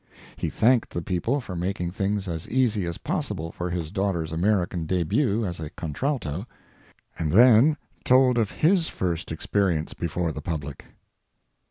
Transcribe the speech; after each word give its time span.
He 0.35 0.49
thanked 0.49 0.89
the 0.95 1.03
people 1.03 1.39
for 1.39 1.55
making 1.55 1.91
things 1.91 2.27
as 2.27 2.49
easy 2.49 2.85
as 2.85 2.97
possible 2.97 3.51
for 3.51 3.69
his 3.69 3.91
daughter's 3.91 4.31
American 4.31 4.87
debut 4.87 5.45
as 5.45 5.59
a 5.59 5.69
contralto, 5.69 6.47
and 7.19 7.31
then 7.31 7.77
told 8.03 8.39
of 8.39 8.49
his 8.49 8.87
first 8.89 9.31
experience 9.31 9.93
before 9.93 10.31
the 10.31 10.41
public. 10.41 10.85